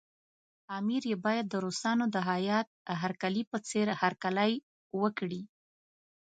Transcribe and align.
امیر 0.77 1.03
یې 1.11 1.15
باید 1.25 1.45
د 1.49 1.55
روسانو 1.65 2.05
د 2.15 2.17
هیات 2.29 2.67
هرکلي 3.01 3.43
په 3.51 3.57
څېر 3.67 3.87
هرکلی 4.01 4.51
وکړي. 5.01 5.41